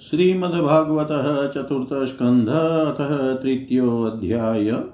[0.00, 1.08] श्रीमद्भागवत
[1.54, 4.84] चतुर्थ स्कंध अतः तृतीयोध्याय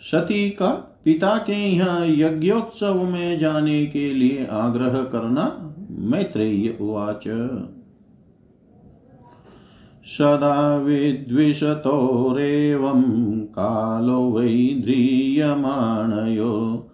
[0.00, 7.24] सती का पिता के यहाँ यज्ञोत्सव में जाने के लिए आग्रह करना मैत्रेय उवाच।
[10.04, 16.88] सदा विद्विषतोरेवं कालो वै ध्रियमाणयो।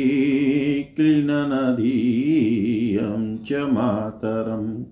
[0.96, 4.84] क्लीननदीयं च मातरम्।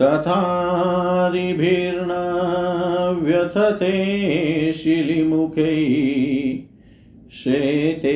[0.00, 2.12] तथारिभिर्न
[3.22, 3.94] व्यथते
[4.72, 5.94] शिलिमुखैः
[7.40, 8.14] शेते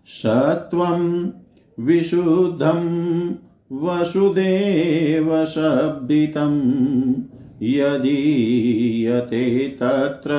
[0.06, 1.32] सत्वं
[1.80, 3.32] विशुद्धं
[3.72, 6.54] वसुदेवशब्दितं
[7.64, 10.32] यदीयते तत्र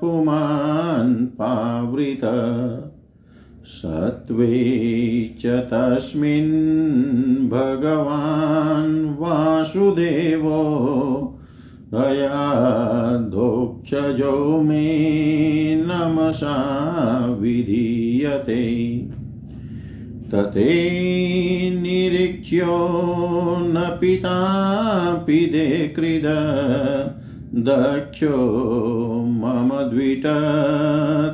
[0.00, 2.24] पुमान् पावृत।
[3.64, 10.60] सत्त्वे च तस्मिन् भगवान् वासुदेवो
[11.94, 16.56] दयाधोक्षजो मे नमसा
[17.40, 18.64] विधीयते।
[20.30, 22.76] तते निरीक्ष्यो
[23.60, 26.26] न पितापि देकृद
[27.54, 28.36] दक्षो
[29.54, 30.22] मम द्विट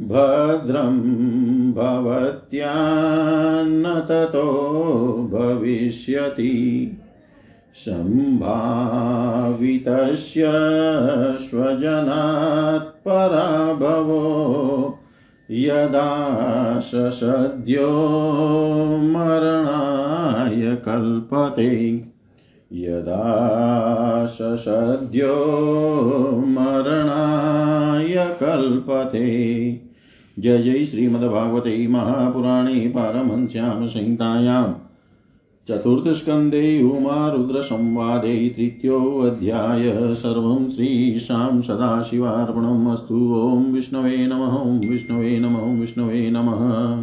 [0.00, 6.96] भद्रं भवत्यान्न ततो भविष्यति।
[7.74, 10.42] सम्भावितस्य
[11.40, 14.98] स्वजनात् पराभवो
[15.50, 17.88] यदा ससद्यो
[19.02, 22.04] मरणाय कल्पते।
[22.72, 29.79] यदा ससद्यो मरणाय कल्पते।
[30.38, 34.74] जय जय श्रीमद्भागवते महापुराणे पारमहंस्यां संहितायाम्
[35.68, 47.02] चतुर्थस्कन्धे उमारुद्रसंवादे तृतीयोऽध्याय। सर्वं श्रीशां सदाशिवार्पणम् अस्तु। ॐ विष्णवे नमः, ॐ विष्णवे नमः विष्णवे नमः।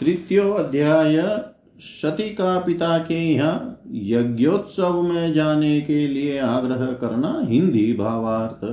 [0.00, 1.42] तृतीयो अध्याय
[1.80, 8.64] सती का पिता के यहाँ यज्ञोत्सव में जाने के लिए आग्रह करना हिंदी भावार्थ।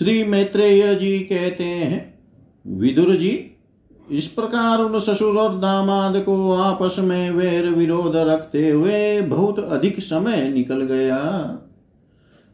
[0.00, 2.18] श्री मैत्रेय जी कहते हैं,
[2.66, 3.50] विदुर जी,
[4.10, 10.00] इस प्रकार उन ससुर और दामाद को आपस में वैर विरोध रखते हुए बहुत अधिक
[10.00, 11.18] समय निकल गया।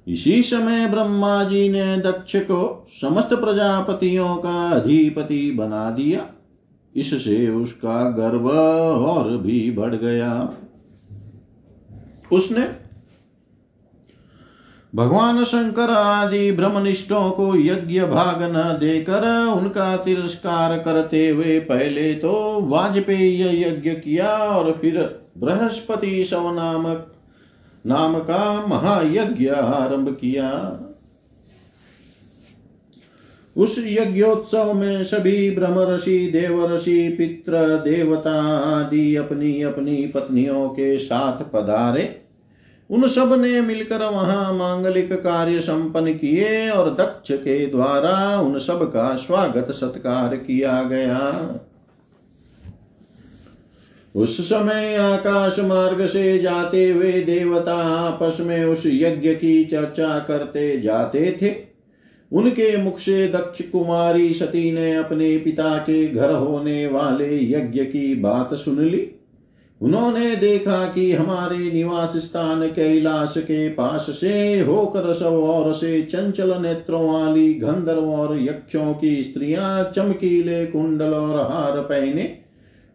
[0.09, 6.27] इसी समय ब्रह्मा जी ने दक्ष को समस्त प्रजापतियों का अधिपति बना दिया।
[6.97, 8.51] इससे उसका गर्व
[9.07, 10.55] और भी बढ़ गया।
[12.33, 12.86] उसने
[14.95, 22.61] भगवान शंकर आदि ब्रह्मनिष्ठों को यज्ञ भाग न देकर उनका तिरस्कार करते हुए पहले तो
[22.61, 24.99] वाजपेयी यज्ञ किया और फिर
[25.39, 27.13] बृहस्पति शव नामक
[27.87, 30.51] नाम का महायज्ञ आरंभ किया।
[33.57, 40.99] उस यज्ञोत्सव में सभी ब्रह्म ऋषि, देव ऋषि पित्र देवता आदि अपनी अपनी पत्नियों के
[40.99, 42.26] साथ पधारे।
[42.91, 49.17] उन सबने मिलकर वहाँ मांगलिक कार्य संपन्न किए और दक्ष के द्वारा उन सब का
[49.17, 51.61] स्वागत सत्कार किया गया।
[54.17, 60.81] उस समय आकाश मार्ग से जाते हुए देवता आपस में उस यज्ञ की चर्चा करते
[60.81, 61.55] जाते थे।
[62.33, 68.15] उनके मुख से दक्ष कुमारी सती ने अपने पिता के घर होने वाले यज्ञ की
[68.15, 69.16] बात सुन ली।
[69.81, 76.55] उन्होंने देखा कि हमारे निवास स्थान कैलाश के पास से होकर सब और से चंचल
[76.63, 82.39] नेत्रों वाली गंधर्व और यक्षों की स्त्रियाँ चमकीले कुंडल और हार पहने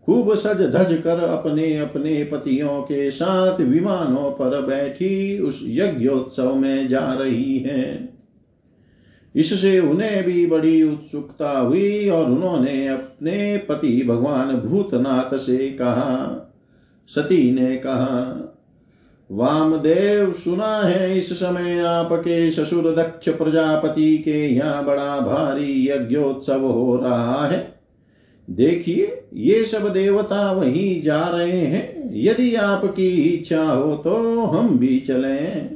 [0.06, 6.88] खूब सज धज कर अपने अपने पतियों के साथ विमानों पर बैठी उस यज्ञोत्सव में
[6.88, 8.20] जा रही हैं।
[9.36, 16.48] इससे उन्हें भी बड़ी उत्सुकता हुई और उन्होंने अपने पति भगवान भूतनाथ से कहा
[17.16, 18.48] सती ने कहा,
[19.32, 26.96] वामदेव, सुना है इस समय आपके ससुर दक्ष प्रजापति के यहाँ बड़ा भारी यज्ञोत्सव हो
[26.98, 27.82] रहा है।
[28.50, 35.00] देखिए, ये सब देवता वहीं जा रहे हैं। यदि आपकी इच्छा हो तो हम भी
[35.00, 35.70] चलें।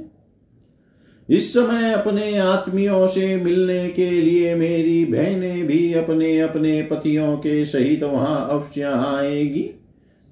[1.30, 7.65] इस समय अपने आत्मियों से मिलने के लिए मेरी बहनें भी अपने अपने पतियों के
[7.65, 9.70] सहित वहाँ अवश्य आएगी।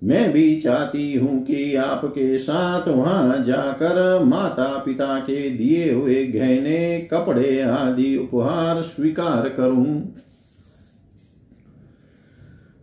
[0.03, 7.09] मैं भी चाहती हूँ कि आपके साथ वहाँ जाकर माता पिता के दिए हुए गहने,
[7.13, 10.15] कपड़े आदि उपहार स्वीकार करूँ।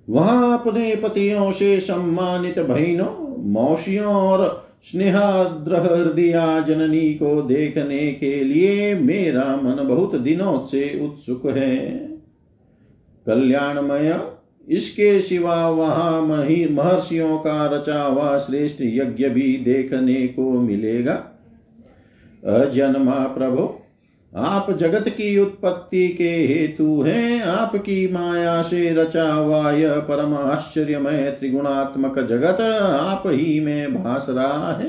[0.08, 8.94] वहाँ अपने पतियों से सम्मानित बहनों, मौसियों और स्नेहाद्र हृदया जननी को देखने के लिए
[8.94, 11.76] मेरा मन बहुत दिनों से उत्सुक है।
[13.26, 14.30] कल्याणमय
[14.68, 21.14] इसके सिवा वहाँ मही महर्षियों का रचा हुआ श्रेष्ठ यज्ञ भी देखने को मिलेगा।
[22.42, 23.68] अजन्मा प्रभु,
[24.32, 31.30] आप जगत की उत्पत्ति के हेतु हैं। आपकी माया से रचा हुआ यह परम आश्चर्यमय
[31.30, 34.88] त्रिगुणात्मक जगत आप ही में भास रहा है।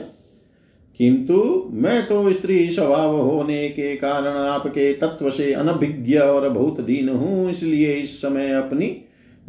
[0.99, 7.09] किंतु मैं तो स्त्री स्वभाव होने के कारण आपके तत्व से अनभिज्ञ और बहुत दीन
[7.09, 8.87] हूँ, इसलिए इस समय अपनी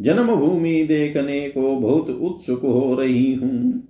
[0.01, 3.89] जन्मभूमि देखने को बहुत उत्सुक हो रही हूँ।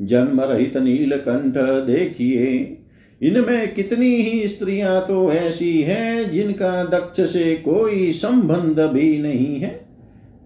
[0.00, 1.54] जन्म रहित नीलकंठ
[1.86, 2.76] देखिए,
[3.22, 9.84] इनमें कितनी ही स्त्रियाँ तो ऐसी हैं जिनका दक्ष से कोई संबंध भी नहीं है।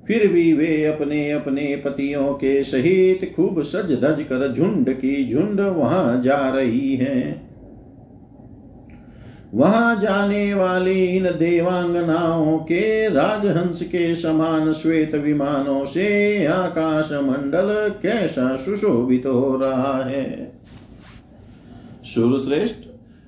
[0.07, 5.61] फिर भी वे अपने अपने पतियों के सहित खूब सज धज कर झुंड की झुंड
[5.61, 7.48] वहाँ जा रही हैं।
[9.55, 18.57] वहाँ जाने वाली इन देवांगनाओं के राजहंस के समान श्वेत विमानों से आकाश मंडल कैसा
[18.57, 20.53] सुशोभित हो रहा है।
[22.05, 22.77] सुरश्रेष्ठ,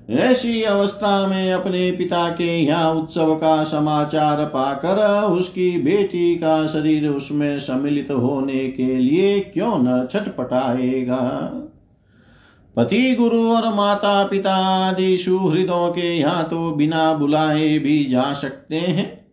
[0.09, 7.07] ऐसी अवस्था में अपने पिता के यहाँ उत्सव का समाचार पाकर उसकी बेटी का शरीर
[7.09, 11.51] उसमें सम्मिलित होने के लिए क्यों न छटपटाएगा?
[12.75, 18.75] पति गुरु और माता पिता आदि सुहृदों के यहाँ तो बिना बुलाए भी जा सकते
[18.75, 19.25] हैं।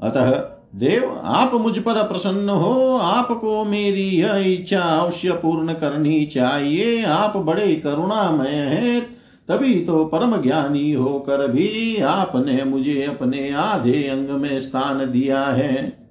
[0.00, 0.30] अतः,
[0.78, 7.36] देव, आप मुझ पर प्रसन्न हो, आपको मेरी यह इच्छा अवश्य पूर्ण करनी चाहिए। आप
[7.36, 9.00] बड़े करुणामय हैं,
[9.48, 16.08] तभी तो परम ज्ञानी होकर भी आपने मुझे अपने आधे अंग में स्थान दिया है।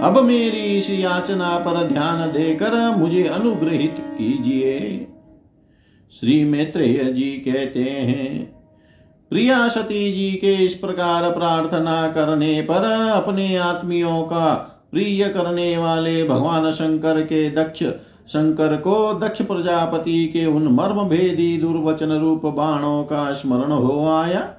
[0.00, 5.06] अब मेरी इस याचना पर ध्यान देकर मुझे अनुग्रहित कीजिए।
[6.12, 8.54] श्री मैत्रेय जी कहते हैं
[9.30, 12.84] प्रिया सती जी के इस प्रकार प्रार्थना करने पर
[13.14, 14.54] अपने आत्मियों का
[14.92, 17.82] प्रिय करने वाले भगवान शंकर के दक्ष
[18.28, 24.54] शंकर को दक्ष प्रजापति के उन मर्म भेदी दुर्वचन रूप बाणों का स्मरण हो आया।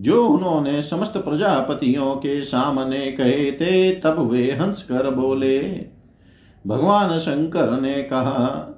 [0.00, 5.58] जो उन्होंने समस्त प्रजापतियों के सामने कहे थे, तब वे हंस कर बोले।
[6.66, 8.71] भगवान शंकर ने कहा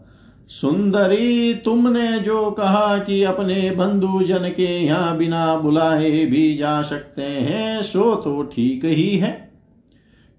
[0.49, 7.23] सुंदरी, तुमने जो कहा कि अपने बंधु जन के यहाँ बिना बुलाए भी जा सकते
[7.23, 9.53] हैं, सो तो ठीक ही है।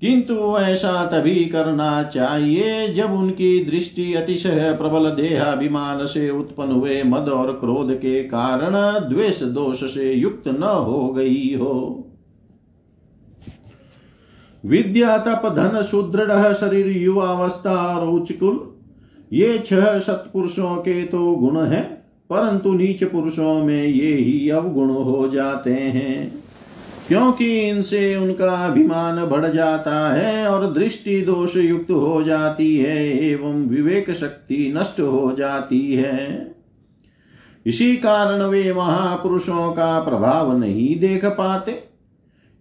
[0.01, 7.29] किंतु ऐसा तभी करना चाहिए जब उनकी दृष्टि अतिशय प्रबल देहाभिमान से उत्पन्न हुए मद
[7.29, 8.73] और क्रोध के कारण
[9.09, 12.07] द्वेष दोष से युक्त न हो गई हो।
[14.65, 18.71] विद्या तप धन सुदृढ़ शरीर युवावस्था और उच्चकुल
[19.33, 21.83] ये छह सत्पुरुषों के तो गुण हैं,
[22.29, 26.43] परंतु नीच पुरुषों में ये ही अवगुण हो जाते हैं।
[27.07, 33.65] क्योंकि इनसे उनका अभिमान बढ़ जाता है और दृष्टि दोष युक्त हो जाती है, एवं
[33.67, 36.55] विवेक शक्ति नष्ट हो जाती है।
[37.65, 41.94] इसी कारण वे महापुरुषों का प्रभाव नहीं देख पाते।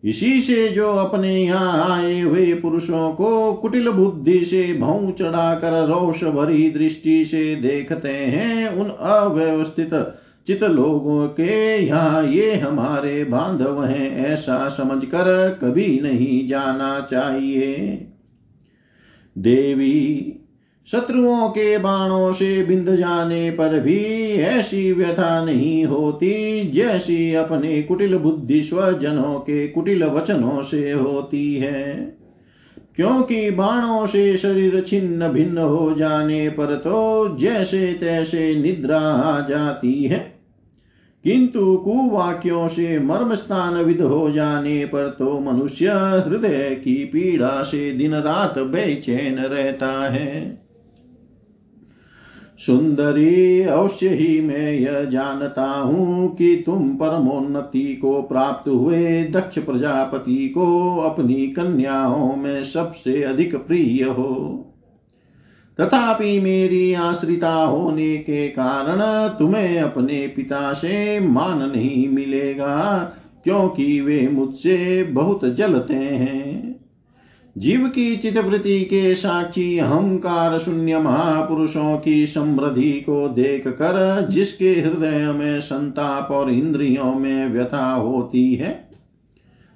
[0.05, 6.25] इसी से जो अपने यहाँ आए हुए पुरुषों को कुटिल बुद्धि से भौ चढ़ाकर रोष
[6.25, 9.95] भरी दृष्टि से देखते हैं उन अव्यवस्थित
[10.47, 17.77] चित लोगों के यहाँ ये हमारे बांधव हैं, ऐसा समझकर कभी नहीं जाना चाहिए।
[19.37, 20.41] देवी
[20.93, 28.17] शत्रुओं के बाणों से बिंद जाने पर भी ऐसी व्यथा नहीं होती, जैसी अपने कुटिल
[28.17, 32.17] बुद्धि स्वजनों के कुटिल वचनों से होती है।
[32.97, 40.05] क्योंकि बाणों से शरीर छिन्न भिन्न हो जाने पर तो जैसे तैसे निद्रा आ जाती
[40.05, 40.39] है।
[41.25, 45.87] किंतु कुवाक्यों से मर्म स्थान विद हो जाने पर तो मनुष्य
[46.27, 50.64] हृदय की पीड़ा से दिन रात बेचैन रहता है।
[52.59, 60.49] सुंदरी अवश्य ही मैं यह जानता हूँ कि तुम परमोन्नति को प्राप्त हुए दक्ष प्रजापति
[60.49, 64.71] को अपनी कन्याओं में सबसे अधिक प्रिय हो।
[65.79, 69.01] तथापि मेरी आश्रिता होने के कारण
[69.39, 72.99] तुम्हें अपने पिता से मान नहीं मिलेगा,
[73.45, 76.74] क्योंकि वे मुझसे बहुत जलते हैं।
[77.57, 85.33] जीव की चितवृत्ति के साक्षी अहंकार शून्य महापुरुषों की समृद्धि को देख कर जिसके हृदय
[85.33, 88.91] में संताप और इंद्रियों में व्यथा होती है,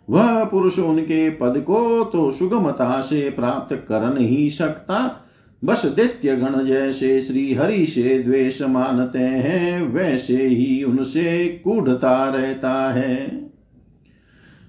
[0.09, 5.25] वह पुरुष उनके पद को तो सुगमता से प्राप्त कर नहीं सकता।
[5.65, 12.93] बस दैत्य गण जैसे श्री हरि से द्वेष मानते हैं, वैसे ही उनसे कूढ़ता रहता
[12.93, 13.48] है।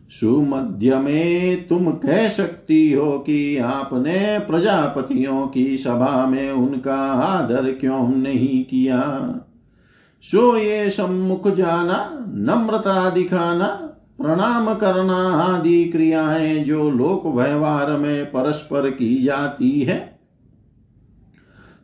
[0.09, 8.09] सुमध्य में तुम कह सकती हो कि आपने प्रजापतियों की सभा में उनका आदर क्यों
[8.09, 9.35] नहीं किया?
[10.21, 13.65] सो ये सम्मुख जाना, नम्रता दिखाना,
[14.21, 20.19] प्रणाम करना आदि क्रियाएँ जो लोक व्यवहार में परस्पर की जाती है।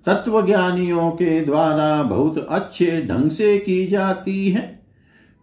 [0.06, 4.75] तत्वज्ञानियों के द्वारा बहुत अच्छे ढंग से की जाती है।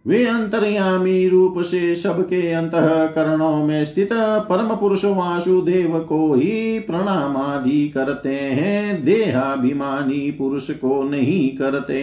[0.05, 7.87] वे अंतर्यामी रूप से सबके अंतकरणों में स्थित परम पुरुष वासुदेव को ही प्रणाम आदि
[7.89, 12.01] करते हैं। देहाभिमानी पुरुष को नहीं करते।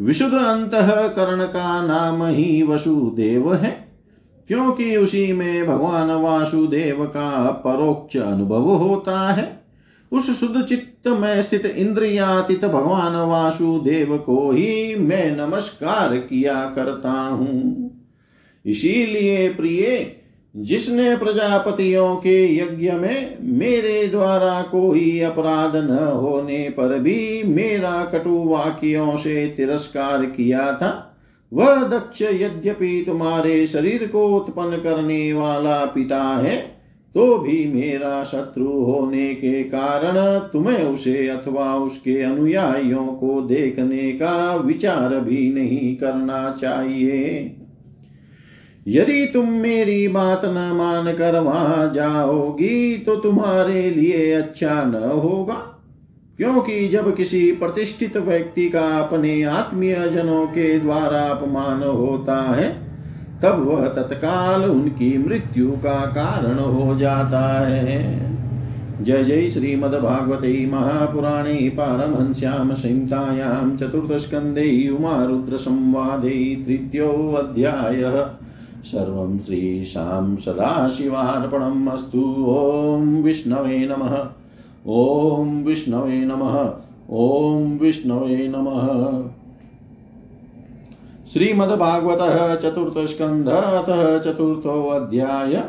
[0.00, 3.88] विशुद्ध अंतकरण का नाम ही वसुदेव है,
[4.48, 9.63] क्योंकि उसी में भगवान वासुदेव का परोक्ष अनुभव होता है।
[10.14, 17.90] उस शुद्ध चित्त में स्थित इंद्रियातीत भगवान वासुदेव को ही मैं नमस्कार किया करता हूँ।
[18.64, 20.16] इसीलिए प्रिय,
[20.56, 28.36] जिसने प्रजापतियों के यज्ञ में मेरे द्वारा कोई अपराध न होने पर भी मेरा कटु
[28.44, 31.10] वाक्यों से तिरस्कार किया था,
[31.52, 36.74] वह दक्ष यद्यपि तुम्हारे शरीर को उत्पन्न करने वाला पिता है
[37.14, 40.16] तो भी मेरा शत्रु होने के कारण
[40.52, 47.56] तुम्हें उसे अथवा उसके अनुयायियों को देखने का विचार भी नहीं करना चाहिए।
[48.86, 55.54] यदि तुम मेरी बात न मान कर वहाँ जाओगी तो तुम्हारे लिए अच्छा न होगा,
[56.38, 62.83] क्योंकि जब किसी प्रतिष्ठित व्यक्ति का अपने आत्मीय जनों के द्वारा अपमान होता है
[63.42, 68.24] तब वह तत्काल उनकी मृत्यु का कारण हो जाता है।
[69.02, 78.26] जय जय श्रीमद्भागवते महापुराणे पारमहंस्यां संहितायां चतुर्थस्कन्धे उमारुद्रसंवादे तृतीयोऽध्यायः।
[78.84, 84.26] सर्वं श्रीशां सदाशिवार्पणम् अस्तु। ॐ विष्णवे नमः।
[84.86, 86.72] ॐ विष्णवे नमः।
[87.10, 89.43] ॐ विष्णवे नमः।
[91.32, 95.64] श्रीमद्भागवत चतुर्थ स्कंध अतः चतुर्थोऽध्याय।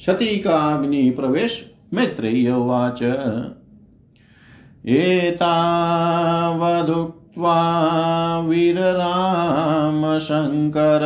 [0.00, 3.02] शती का अग्नि प्रवेश मैत्रेय उवाच
[4.86, 7.60] एतावदुक्त्वा
[8.40, 11.00] वीररामशङ्कर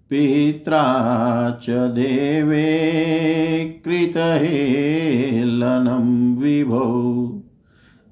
[0.10, 7.38] पित्रा च देवे कृतहेलनं विभो।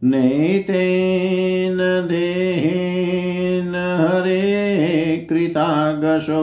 [0.04, 6.42] नैतेन देहेन हरे कृतागशो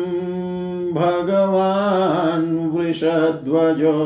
[0.92, 3.98] भगवान् वृषध्वजो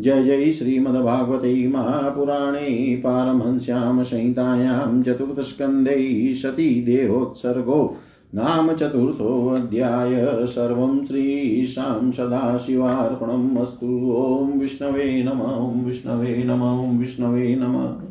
[0.02, 7.97] जय जय श्रीमद्भागवते महापुराणे पारमहंस्यां संहितायां चतुर्थस्कन्धे सती देहोत्सर्गो
[8.36, 18.10] नाम चतुर्थोऽध्याय सर्वं श्रीशां सदाशिवार्पणम् अस्तु। ॐ विष्णवे नम, ॐ विष्णवे नम, ॐ विष्णवे नमः।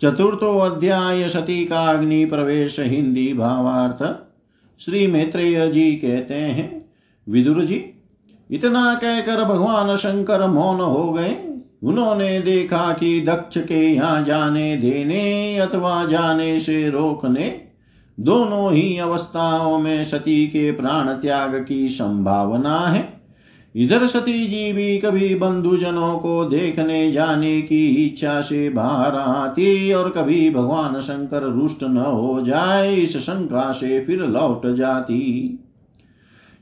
[0.00, 4.02] चतुर्थो अध्याय सती का अग्नि प्रवेश हिंदी भावार्थ।
[4.80, 6.90] श्री मैत्रेय जी कहते हैं,
[7.28, 7.84] विदुर जी
[8.50, 11.36] इतना कहकर भगवान शंकर मौन हो गए।
[11.82, 17.60] उन्होंने देखा कि दक्ष के यहाँ जाने, देने अथवा जाने से रोकने,
[18.18, 23.12] दोनों ही अवस्थाओं में सती के प्राण त्याग की संभावना है।
[23.74, 30.10] इधर सती जी भी कभी बंधुजनों को देखने जाने की इच्छा से बाहर आती और
[30.10, 35.60] कभी भगवान शंकर रुष्ट न हो जाए, इस शंका से फिर लौट जाती।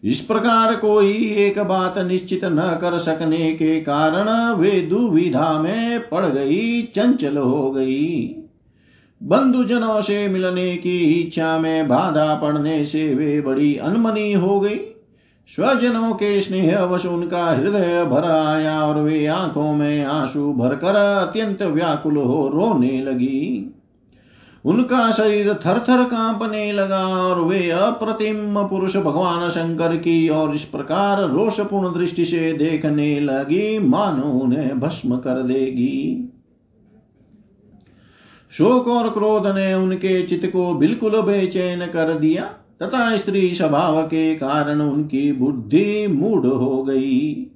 [0.05, 6.27] इस प्रकार कोई एक बात निश्चित न कर सकने के कारण वे दुविधा में पड़
[6.27, 8.37] गई, चंचल हो गई।
[9.23, 14.77] बंधुजनों से मिलने की इच्छा में बाधा पड़ने से वे बड़ी अनमनी हो गई।
[15.49, 21.63] स्वजनों के स्नेह वश उनका हृदय भर आया और वे आँखों में आँसू भरकर अत्यंत
[21.63, 23.75] व्याकुल हो रोने लगी।
[24.65, 30.65] उनका शरीर थर थर कांपने लगा और वे अप्रतिम पुरुष भगवान शंकर की और इस
[30.65, 36.29] प्रकार रोषपूर्ण दृष्टि से देखने लगी। मानो उन्हें भस्म कर देगी।
[38.53, 42.45] शोक और क्रोध ने उनके चित्त को बिल्कुल बेचैन कर दिया,
[42.83, 47.52] तथा स्त्री स्वभाव के कारण उनकी बुद्धि मूड हो गई।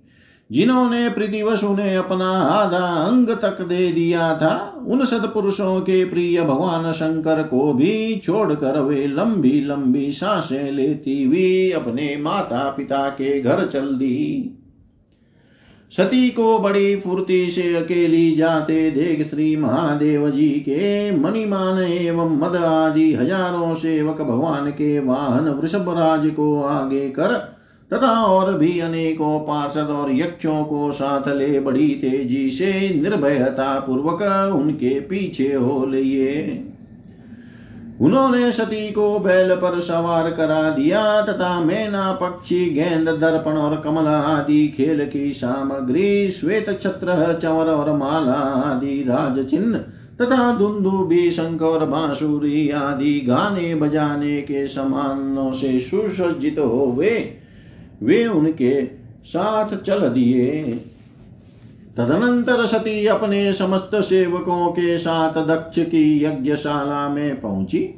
[0.50, 6.92] जिन्होंने प्रतिवश उन्हें अपना आधा अंग तक दे दिया था, उन सदपुरुषों के प्रिय भगवान
[6.92, 13.66] शंकर को भी छोड़कर वे लंबी लंबी साँसें लेती हुई अपने माता पिता के घर
[13.66, 14.52] चल दी।
[15.92, 22.56] सती को बड़ी फुर्ती से अकेली जाते देख श्री महादेव जी के मणिमान एवं मद
[22.56, 27.55] आदि हज़ारों सेवक भगवान के वाहन वृषभ राज को आगे कर
[27.92, 32.72] तथा और भी अनेकों पार्षद और यक्षों को साथ ले बड़ी तेज़ी से
[33.02, 34.22] निर्भयता पूर्वक
[34.54, 36.62] उनके पीछे हो लिए।
[38.00, 44.18] उन्होंने सती को बैल पर सवार करा दिया तथा मैना, पक्षी, गेंद, दर्पण और कमला
[44.18, 49.78] आदि खेल की सामग्री, श्वेत छत्र चवर और माला आदि, राज चिन्ह
[50.22, 50.52] तथा
[51.04, 57.45] भी शंख और बांसुरी आदि गाने बजाने के समानों से सुसज्जित हो वे
[58.02, 58.84] वे उनके
[59.24, 60.62] साथ चल दिए।
[61.96, 67.88] तदनंतर सती अपने समस्त सेवकों के साथ दक्ष की यज्ञशाला में पहुँची।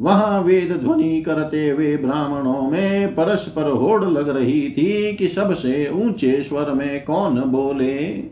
[0.00, 6.42] वहाँ वेद ध्वनि करते हुए ब्राह्मणों में परस्पर होड़ लग रही थी कि सबसे ऊँचे
[6.42, 8.22] स्वर में कौन बोले।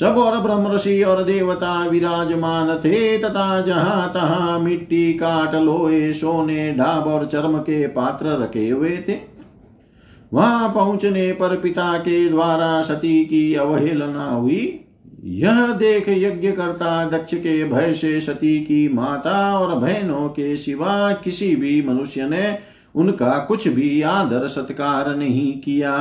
[0.00, 6.72] सब और ब्रह्म ऋषि और देवता विराजमान थे तथा जहाँ तहां मिट्टी काट, लोहे, सोने,
[6.72, 9.31] ढाब और चर्म के पात्र रखे हुए थे।
[10.32, 14.78] वहाँ पहुँचने पर पिता के द्वारा सती की अवहेलना हुई।
[15.24, 21.12] यह देख यज्ञ करता दक्ष के भय से सती की माता और बहनों के सिवा
[21.12, 22.58] किसी भी मनुष्य ने
[22.94, 25.92] उनका कुछ भी आदर सत्कार नहीं किया।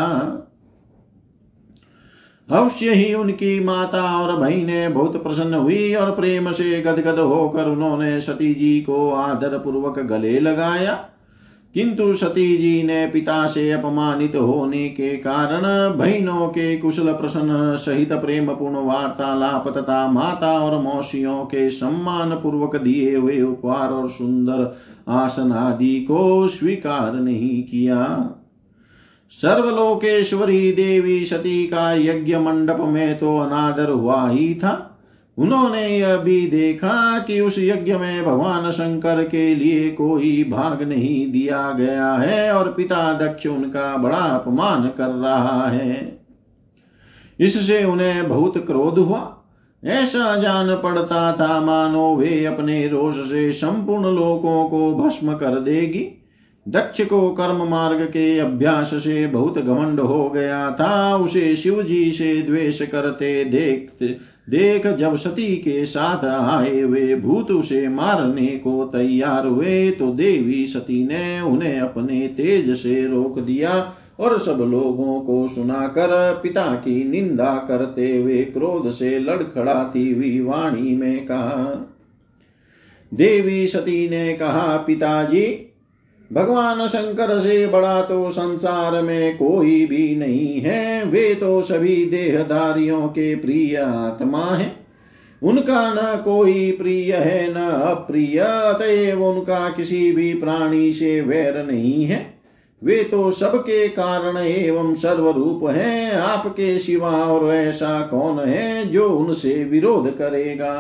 [2.50, 8.22] अवश्य ही उनकी माता और बहने बहुत प्रसन्न हुई और प्रेम से गदगद होकर उन्होंने
[8.22, 11.06] सती जी को आदर पूर्वक गले लगाया।
[11.76, 15.62] किंतु सती जी ने पिता से अपमानित होने के कारण
[15.98, 22.76] बहनों के कुशल प्रसन्न सहित प्रेम पूर्ण वार्तालाप तथा माता और मौसियों के सम्मान पूर्वक
[22.76, 28.04] दिए हुए उपहार और सुंदर आसन आदि को स्वीकार नहीं किया।
[29.32, 34.91] सर्वलोकेश्वरी देवी सती का यज्ञ मंडप में तो अनादर हुआ ही था।
[35.38, 41.32] उन्होंने यह भी देखा कि उस यज्ञ में भगवान शंकर के लिए कोई भाग नहीं
[41.32, 46.26] दिया गया है और पिता दक्ष उनका बड़ा अपमान कर रहा है।
[47.40, 49.38] इससे उन्हें बहुत क्रोध हुआ।
[49.86, 56.28] ऐसा जान पड़ता था मानो वे अपने रोष से संपूर्ण लोगों को भस्म कर देगी।
[56.68, 62.12] दक्ष को कर्म मार्ग के अभ्यास से बहुत घमंड हो गया था। उसे शिव जी
[62.12, 64.18] से द्वेष करते देखते
[64.52, 70.66] देख जब सती के साथ आए हुए भूत उसे मारने को तैयार हुए तो देवी
[70.66, 77.04] सती ने उन्हें अपने तेज से रोक दिया और सब लोगों को सुनाकर पिता की
[77.04, 81.88] निंदा करते हुए क्रोध से लड़खड़ाती हुई वाणी में कहा,
[83.14, 85.68] देवी सती ने कहा, पिताजी
[86.32, 93.08] भगवान शंकर से बड़ा तो संसार में कोई भी नहीं है। वे तो सभी देहधारियों
[93.08, 94.76] के प्रिय आत्मा है।
[95.42, 102.06] उनका न कोई प्रिय है, न अप्रिय, अतएव उनका किसी भी प्राणी से वैर नहीं
[102.06, 102.26] है।
[102.84, 109.64] वे तो सबके कारण एवं सर्वरूप हैं। आपके सिवा और ऐसा कौन है जो उनसे
[109.64, 110.74] विरोध करेगा?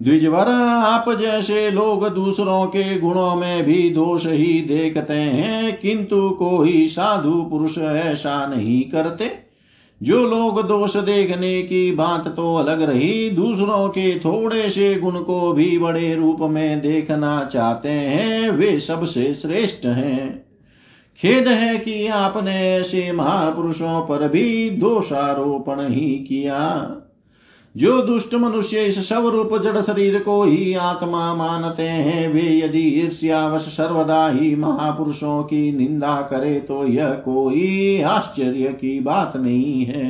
[0.00, 0.48] द्विजवर
[0.84, 7.42] आप जैसे लोग दूसरों के गुणों में भी दोष ही देखते हैं, किंतु कोई साधु
[7.42, 9.30] पुरुष ऐसा नहीं करते।
[10.02, 15.52] जो लोग दोष देखने की बात तो अलग रही, दूसरों के थोड़े से गुण को
[15.52, 20.46] भी बड़े रूप में देखना चाहते हैं, वे सबसे श्रेष्ठ हैं।
[21.18, 26.96] खेद है कि आपने ऐसे महापुरुषों पर भी दोषारोपण ही किया।
[27.74, 32.82] जो दुष्ट मनुष्य इस सब रूप जड़ शरीर को ही आत्मा मानते हैं, वे यदि
[33.00, 40.08] ईर्ष्यावश सर्वदा ही महापुरुषों की निंदा करे तो यह कोई आश्चर्य की बात नहीं है।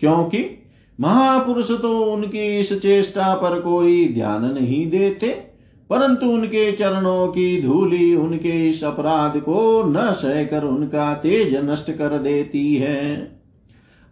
[0.00, 0.44] क्योंकि
[0.98, 5.28] महापुरुष तो उनकी इस चेष्टा पर कोई ध्यान नहीं देते,
[5.90, 12.18] परंतु उनके चरणों की धूली उनके इस अपराध को न सहकर उनका तेज नष्ट कर
[12.18, 13.39] देती है।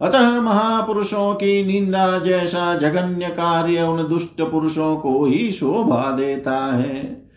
[0.01, 7.27] अतः महापुरुषों की निंदा जैसा जघन्य कार्य उन दुष्ट पुरुषों को ही शोभा देता है।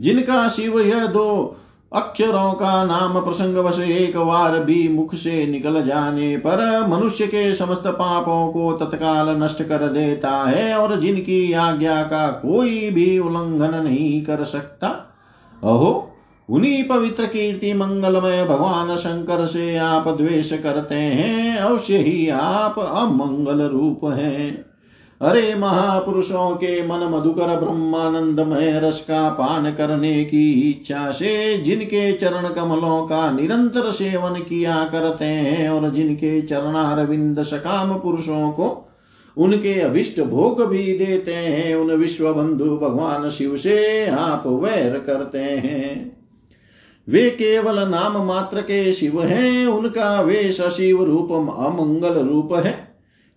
[0.00, 1.56] जिनका शिव यह दो
[1.92, 7.54] अक्षरों का नाम प्रसंग वश एक बार भी मुख से निकल जाने पर मनुष्य के
[7.54, 13.74] समस्त पापों को तत्काल नष्ट कर देता है और जिनकी आज्ञा का कोई भी उल्लंघन
[13.74, 14.88] नहीं कर सकता।
[15.64, 16.05] अहो
[16.48, 23.62] उन्हीं पवित्र कीर्ति मंगलमय भगवान शंकर से आप द्वेष करते हैं, अवश्य ही आप अमंगल
[23.62, 24.64] रूप हैं।
[25.20, 32.48] अरे महापुरुषों के मन मधुकर ब्रह्मानंदमय रस का पान करने की इच्छा से जिनके चरण
[32.48, 38.88] कमलों का निरंतर सेवन किया करते हैं और जिनके चरणारविंद सकाम पुरुषों को
[39.36, 45.38] उनके अभिष्ट भोग भी देते हैं, उन विश्व बंधु भगवान शिव से आप वैर करते
[45.38, 46.15] हैं।
[47.08, 52.74] वे केवल नाम मात्र के शिव हैं, उनका वे सशिव रूप अमंगल रूप है।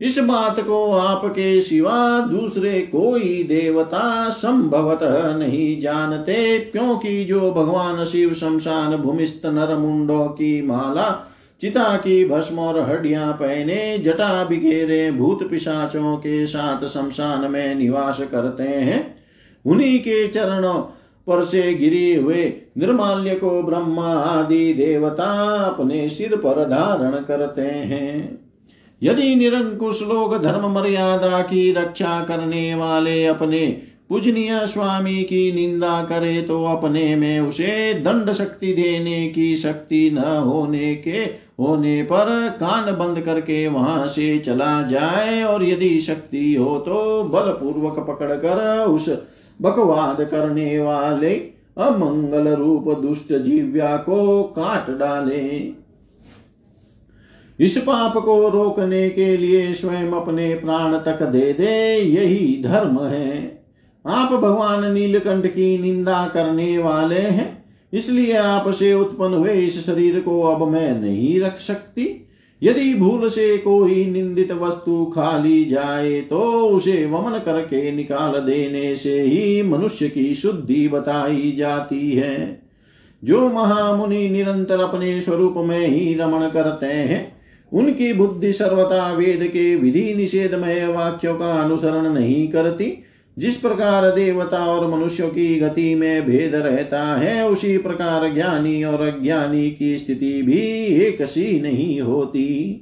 [0.01, 8.34] इस बात को आपके सिवा दूसरे कोई देवता संभवतः नहीं जानते, क्योंकि जो भगवान शिव
[8.34, 11.09] शमशान भूमिस्थ नर मुंडो की माला,
[11.61, 18.20] चिता की भस्म और हड्डियाँ पहने, जटा बिखेरे भूत पिशाचों के साथ शमशान में निवास
[18.32, 19.15] करते हैं,
[19.65, 20.82] उन्हीं के चरणों
[21.28, 25.26] पर से गिरी हुए निर्माल्य को ब्रह्मा आदि देवता
[25.63, 28.39] अपने सिर पर धारण करते हैं।
[29.03, 36.41] यदि निरंकुश लोग धर्म मर्यादा की रक्षा करने वाले अपने पूजनीय स्वामी की निंदा करे
[36.41, 41.20] तो अपने में उसे दंड शक्ति देने की शक्ति न होने के
[41.60, 47.99] होने पर कान बंद करके वहाँ से चला जाए और यदि शक्ति हो तो बलपूर्वक
[47.99, 49.10] पकड़कर उस
[49.62, 51.34] बकवाद करने वाले
[51.78, 55.74] अमंगल रूप दुष्ट जीव्या को काट डाले।
[57.60, 63.59] इस पाप को रोकने के लिए स्वयं अपने प्राण तक दे दे, यही धर्म है।
[64.06, 67.47] आप भगवान नीलकंठ की निंदा करने वाले हैं।
[67.93, 72.08] इसलिए आपसे उत्पन्न हुए इस शरीर को अब मैं नहीं रख सकती।
[72.62, 78.95] यदि भूल से कोई निंदित वस्तु खा ली जाए तो उसे वमन करके निकाल देने
[78.95, 82.62] से ही मनुष्य की शुद्धि बताई जाती है।
[83.24, 87.22] जो महामुनि निरंतर अपने स्वरूप में ही रमण करते हैं,
[87.72, 92.86] उनकी बुद्धि सर्वथा वेद के विधि निषेधमय वाक्यों का अनुसरण नहीं करती।
[93.39, 99.01] जिस प्रकार देवता और मनुष्यों की गति में भेद रहता है, उसी प्रकार ज्ञानी और
[99.01, 102.81] अज्ञानी की स्थिति भी एक सी नहीं होती।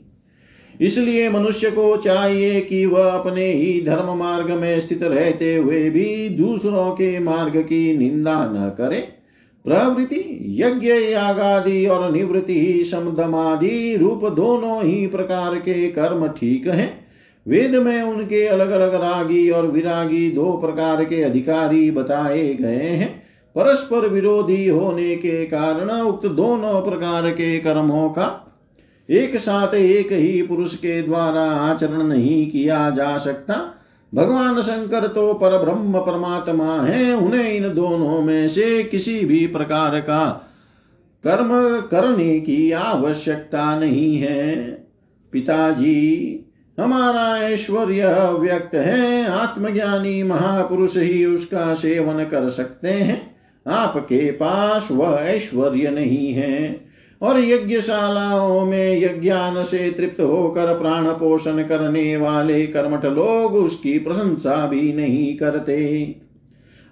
[0.82, 6.30] इसलिए मनुष्य को चाहिए कि वह अपने ही धर्म मार्ग में स्थित रहते हुए भी
[6.30, 9.08] दूसरों के मार्ग की निंदा न करे।
[9.66, 17.07] प्रवृत्ति, यज्ञ, यागादि और निवृत्ति ही समदमादि रूप दोनों ही प्रकार के कर्म ठीक हैं।
[17.48, 23.24] वेद में उनके अलग अलग रागी और विरागी दो प्रकार के अधिकारी बताए गए हैं।
[23.56, 28.44] परस्पर विरोधी होने के कारण उक्त दोनों प्रकार के कर्मों का
[29.10, 33.54] एक साथ एक ही पुरुष के द्वारा आचरण नहीं किया जा सकता।
[34.14, 40.00] भगवान शंकर तो पर ब्रह्म परमात्मा है। उन्हें इन दोनों में से किसी भी प्रकार
[40.00, 40.28] का
[41.24, 41.50] कर्म
[41.82, 44.56] करने की आवश्यकता नहीं है।
[45.34, 46.34] पिताजी
[46.80, 53.36] हमारा ऐश्वर्य व्यक्त है। आत्मज्ञानी महापुरुष ही उसका सेवन कर सकते हैं।
[53.68, 56.88] आपके पास वह ऐश्वर्य नहीं है।
[57.22, 64.68] और यज्ञशालाओं में यज्ञान से तृप्त होकर प्राण पोषण करने वाले कर्मठ लोग उसकी प्रशंसा
[64.68, 66.16] भी नहीं करते।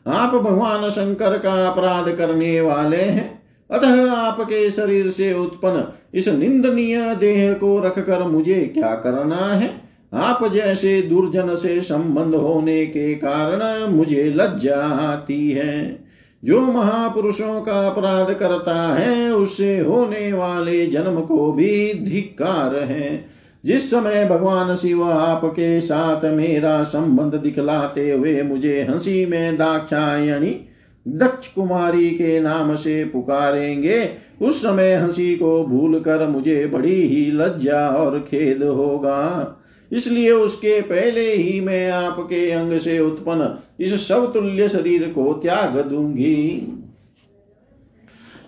[0.08, 7.16] आप भगवान शंकर का अपराध करने वाले हैं। अतः आपके शरीर से उत्पन्न इस निंदनीय
[7.20, 9.86] देह को रखकर मुझे क्या करना है?
[10.14, 16.06] आप जैसे दुर्जन से संबंध होने के कारण मुझे लज्जा आती है।
[16.46, 23.26] जो महापुरुषों का अपराध करता है, उससे होने वाले जन्म को भी धिक्कार है।
[23.66, 30.70] जिस समय भगवान शिव आपके साथ मेरा संबंध दिखलाते हुए मुझे हँसी में दाक्षायणी,
[31.08, 37.32] दक्ष कुमारी के नाम से पुकारेंगे उस समय हँसी को भूल कर मुझे बड़ी ही
[37.32, 39.62] लज्जा और खेद होगा।
[39.92, 46.68] इसलिए उसके पहले ही मैं आपके अंग से उत्पन्न इस तुल्य शरीर को त्याग दूँगी।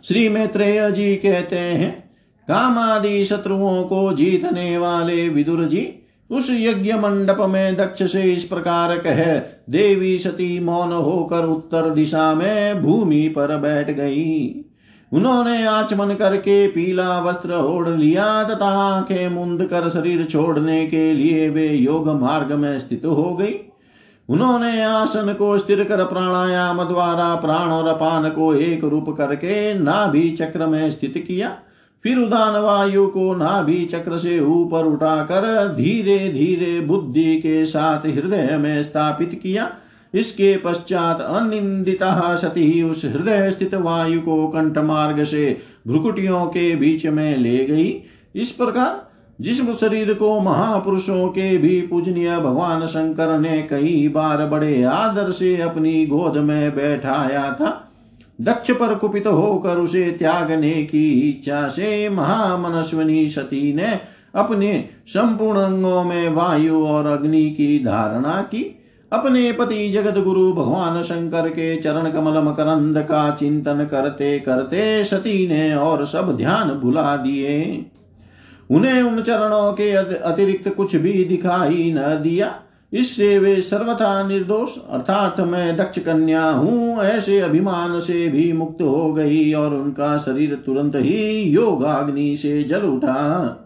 [0.03, 2.09] श्री मैत्रेय जी कहते हैं,
[2.47, 5.93] कामादि शत्रुओं को जीतने वाले विदुर जी,
[6.31, 9.37] उस यज्ञ मंडप में दक्ष से इस प्रकार कह,
[9.69, 14.63] देवी सती मौन होकर उत्तर दिशा में भूमि पर बैठ गई।
[15.11, 21.49] उन्होंने आचमन करके पीला वस्त्र ओढ़ लिया तथा आँखें मुंद कर शरीर छोड़ने के लिए
[21.49, 23.55] वे योग मार्ग में स्थित हो गई।
[24.29, 30.29] उन्होंने आसन को स्थिर कर प्राणायाम द्वारा प्राण और अपान को एक रूप करके नाभि
[30.29, 31.57] चक्र में स्थित किया।
[32.03, 38.57] फिर उदान वायु को नाभि चक्र से ऊपर उठाकर धीरे धीरे बुद्धि के साथ हृदय
[38.57, 39.71] में स्थापित किया।
[40.13, 47.05] इसके पश्चात अनिंदिता सती उस हृदय स्थित वायु को कंठ मार्ग से भ्रुकुटियों के बीच
[47.05, 48.03] में ले गई।
[48.35, 49.05] इस प्रकार
[49.39, 55.55] जिस शरीर को महापुरुषों के भी पूजनीय भगवान शंकर ने कई बार बड़े आदर से
[55.61, 57.83] अपनी गोद में बैठाया था,
[58.41, 63.99] दक्ष पर कुपित होकर उसे त्यागने की इच्छा से महामनस्विनी सती ने
[64.35, 68.76] अपने संपूर्ण अंगों में वायु और अग्नि की धारणा की।
[69.11, 75.47] अपने पति जगत गुरु भगवान शंकर के चरण कमल मकरंद का चिंतन करते करते सती
[75.47, 77.85] ने और सब ध्यान भुला दिए।
[78.69, 82.53] उन्हें उन चरणों के अतिरिक्त कुछ भी दिखाई न दिया।
[82.93, 89.13] इससे वे सर्वथा निर्दोष, अर्थात मैं दक्ष कन्या हूँ, ऐसे अभिमान से भी मुक्त हो
[89.13, 93.63] गई और उनका शरीर तुरंत ही योगाग्नि से जल उठा।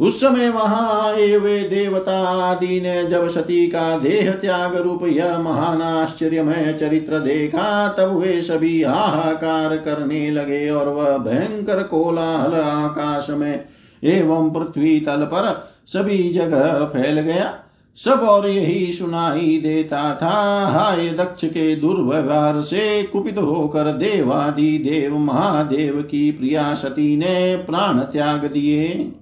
[0.00, 5.38] उस समय वहाँ आए वे देवता आदि ने जब सती का देह त्याग रूप यह
[5.38, 13.26] महान आश्चर्यमय चरित्र देखा, तब वे सभी हाहाकार करने लगे और वह भयंकर कोलाहल आकाश
[13.30, 13.64] में
[14.04, 17.54] एवं पृथ्वी तल पर सभी जगह फैल गया।
[17.96, 25.18] सब और यही सुनाई देता था। हाय, दक्ष के दुर्व्यवहार से कुपित होकर देवादि देव
[25.18, 29.12] महादेव की प्रिया सती ने प्राण त्याग दिए।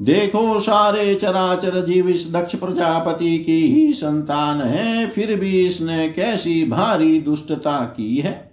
[0.00, 6.64] देखो सारे चराचर जीव इस दक्ष प्रजापति की ही संतान है, फिर भी इसने कैसी
[6.64, 8.50] भारी दुष्टता की है।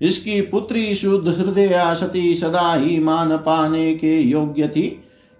[0.00, 4.86] इसकी पुत्री शुद्ध हृदय सती सदा ही मान पाने के योग्य थी,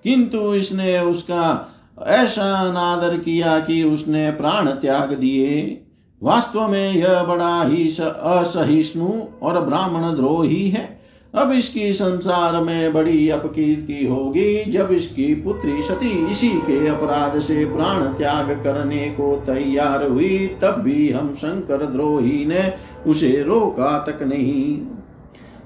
[0.05, 1.75] किंतु इसने उसका
[2.07, 5.85] ऐसा अनादर किया कि उसने प्राण त्याग दिए।
[6.23, 9.11] वास्तव में यह बड़ा ही असहिष्णु
[9.43, 10.98] और ब्राह्मण द्रोही है।
[11.35, 17.65] अब इसकी संसार में बड़ी अपकीर्ति होगी, जब इसकी पुत्री सती इसी के अपराध से
[17.65, 22.73] प्राण त्याग करने को तैयार हुई, तब भी हम शंकर द्रोही ने
[23.07, 24.79] उसे रोका तक नहीं।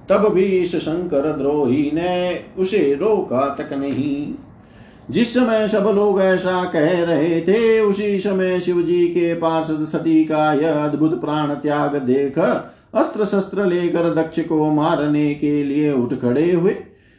[0.08, 4.34] तब भी इस शंकर द्रोही ने उसे रोका तक नहीं।
[5.10, 10.24] जिस समय सब लोग ऐसा कह रहे थे, उसी समय शिव जी के पार्षद सती
[10.24, 12.38] का यह अद्भुत प्राण त्याग देख
[12.94, 16.76] अस्त्र शस्त्र लेकर दक्ष को मारने के लिए उठ खड़े हुए।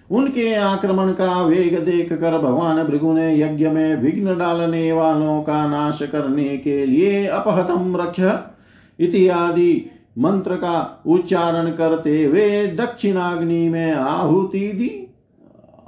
[0.10, 5.66] उनके आक्रमण का वेग देख कर भगवान भृगु ने यज्ञ में विघ्न डालने वालों का
[5.68, 8.20] नाश करने के लिए अपहतम रक्ष,
[9.00, 9.86] इत्यादि
[10.20, 14.90] मंत्र का उच्चारण करते हुए दक्षिणाग्नि में आहुति दी।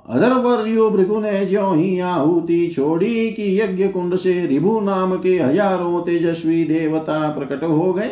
[0.10, 6.02] अधर्वर्यो भृगु ने जो ही आहुति छोड़ी कि यज्ञ कुंड से रिभु नाम के हज़ारों
[6.02, 8.10] तेजस्वी देवता प्रकट हो गए।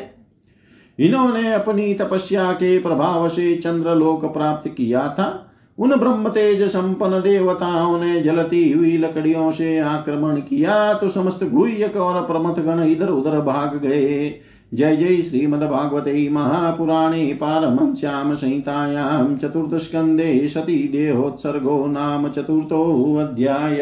[0.99, 7.99] इन्होंने अपनी तपस्या के प्रभाव से चंद्रलोक प्राप्त किया था। उन ब्रह्म तेज संपन्न देवताओं
[7.99, 13.39] ने जलती हुई लकड़ियों से आक्रमण किया तो समस्त गुह्यक और प्रमथ गण इधर उधर
[13.41, 14.39] भाग गए।
[14.73, 23.81] जय जय श्रीमद्भागवते महापुराणे पारमश्याम संहितायां चतुर्थस्कन्धे सती देहोत्सर्गो नाम चतुर्थोऽध्याय